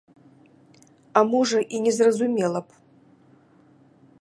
[1.21, 2.83] А можа, і не зразумела б?